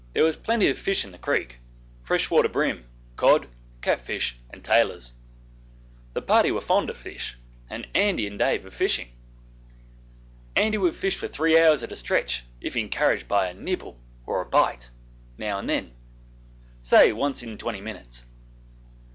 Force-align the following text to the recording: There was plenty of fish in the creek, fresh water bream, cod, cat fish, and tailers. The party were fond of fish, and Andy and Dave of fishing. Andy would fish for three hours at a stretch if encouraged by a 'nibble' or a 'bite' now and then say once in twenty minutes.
There 0.13 0.25
was 0.25 0.35
plenty 0.35 0.67
of 0.67 0.79
fish 0.79 1.05
in 1.05 1.11
the 1.11 1.19
creek, 1.19 1.59
fresh 2.01 2.31
water 2.31 2.49
bream, 2.49 2.85
cod, 3.17 3.47
cat 3.83 3.99
fish, 3.99 4.35
and 4.49 4.63
tailers. 4.63 5.13
The 6.13 6.23
party 6.23 6.49
were 6.49 6.59
fond 6.59 6.89
of 6.89 6.97
fish, 6.97 7.37
and 7.69 7.87
Andy 7.93 8.25
and 8.25 8.39
Dave 8.39 8.65
of 8.65 8.73
fishing. 8.73 9.09
Andy 10.55 10.79
would 10.79 10.95
fish 10.95 11.17
for 11.17 11.27
three 11.27 11.55
hours 11.55 11.83
at 11.83 11.91
a 11.91 11.95
stretch 11.95 12.43
if 12.61 12.75
encouraged 12.75 13.27
by 13.27 13.49
a 13.49 13.53
'nibble' 13.53 13.99
or 14.25 14.41
a 14.41 14.45
'bite' 14.47 14.89
now 15.37 15.59
and 15.59 15.69
then 15.69 15.91
say 16.81 17.11
once 17.11 17.43
in 17.43 17.59
twenty 17.59 17.79
minutes. 17.81 18.25